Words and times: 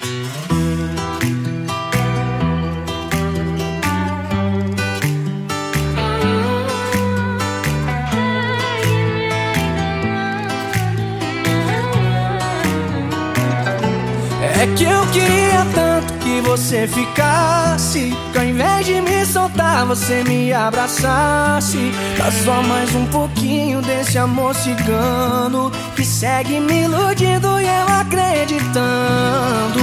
É 0.00 0.06
que 14.76 14.84
eu 14.84 15.06
queria 15.12 15.64
tanto 15.74 16.12
que 16.14 16.40
você 16.40 16.88
ficasse 16.88 18.12
soltar 19.34 19.84
você 19.84 20.22
me 20.22 20.52
abraçasse 20.52 21.90
Dá 22.16 22.30
só 22.30 22.62
mais 22.62 22.94
um 22.94 23.04
pouquinho 23.06 23.82
desse 23.82 24.16
amor 24.16 24.54
cigano 24.54 25.72
Que 25.96 26.04
segue 26.04 26.60
me 26.60 26.84
iludindo 26.84 27.60
e 27.60 27.66
eu 27.66 27.86
acreditando 28.00 29.80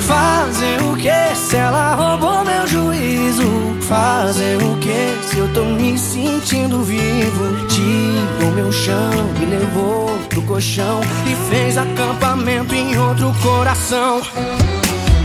Fazer 0.00 0.82
o 0.82 0.94
que 0.94 1.34
se 1.34 1.56
ela 1.56 1.94
roubou 1.94 2.44
meu 2.44 2.66
juízo? 2.66 3.48
Fazer 3.88 4.58
o 4.62 4.76
que 4.76 5.26
se 5.26 5.38
eu 5.38 5.50
tô 5.54 5.64
me 5.64 5.98
sentindo 5.98 6.82
vivo? 6.82 7.66
Tirou 7.68 8.52
meu 8.52 8.70
chão, 8.70 9.10
me 9.38 9.46
levou 9.46 10.18
pro 10.28 10.42
colchão 10.42 11.00
E 11.26 11.34
fez 11.48 11.78
acampamento 11.78 12.74
em 12.74 12.98
outro 12.98 13.34
coração 13.42 14.20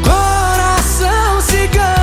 Coração 0.04 1.42
cigano, 1.42 1.98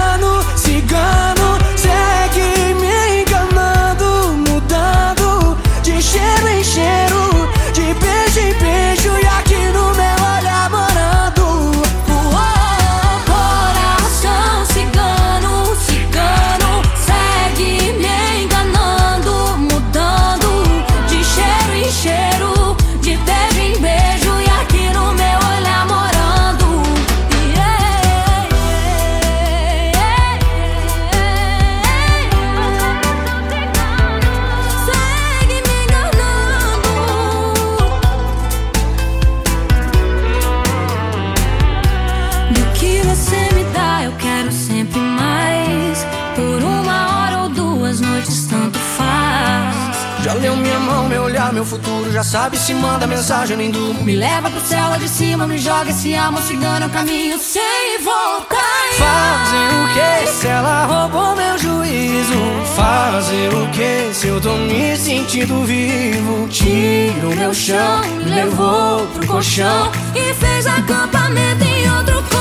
futuro 51.66 52.10
Já 52.12 52.22
sabe 52.22 52.56
se 52.56 52.72
manda 52.72 53.06
mensagem, 53.06 53.56
nem 53.56 53.70
durmo 53.70 54.02
Me 54.02 54.16
leva 54.16 54.50
pro 54.50 54.60
céu 54.60 54.88
lá 54.88 54.96
de 54.96 55.08
cima, 55.08 55.46
me 55.46 55.58
joga 55.58 55.90
esse 55.90 56.14
amor 56.14 56.42
cigano. 56.42 56.86
Eu 56.86 56.90
caminho 56.90 57.38
sem 57.38 57.98
voltar. 58.02 58.56
Fazer 58.96 59.74
o 59.74 59.94
que 59.94 60.32
se 60.32 60.46
ela 60.46 60.86
roubou 60.86 61.36
meu 61.36 61.58
juízo? 61.58 62.34
Fazer 62.74 63.52
o 63.52 63.68
que 63.70 64.14
se 64.14 64.28
eu 64.28 64.40
tô 64.40 64.54
me 64.54 64.96
sentindo 64.96 65.64
vivo? 65.64 66.48
Tiro 66.48 67.34
meu 67.36 67.52
chão, 67.52 68.00
me 68.18 68.24
levou 68.24 69.06
pro 69.08 69.26
colchão 69.26 69.90
E 70.14 70.32
fez 70.34 70.66
acampamento 70.66 71.64
em 71.64 71.90
outro 71.90 72.14
coração. 72.14 72.35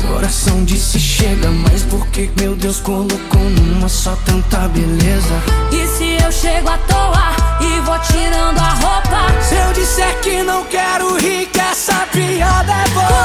Coração 0.00 0.64
disse 0.64 0.98
chega 0.98 1.48
Mas 1.50 1.82
por 1.82 2.06
que 2.08 2.30
meu 2.38 2.54
Deus 2.54 2.80
colocou 2.80 3.40
numa 3.40 3.88
só 3.88 4.16
tanta 4.24 4.68
beleza? 4.68 5.42
E 5.70 5.86
se 5.88 6.22
eu 6.22 6.32
chego 6.32 6.68
à 6.68 6.78
toa 6.78 7.36
e 7.60 7.80
vou 7.80 7.98
tirando 8.00 8.58
a 8.58 8.70
roupa? 8.74 9.42
Se 9.42 9.54
eu 9.54 9.72
disser 9.72 10.20
que 10.20 10.42
não 10.42 10.64
quero 10.66 11.16
rir, 11.18 11.46
que 11.46 11.60
essa 11.60 12.06
piada 12.12 12.72
é 12.72 12.88
boa 12.90 13.21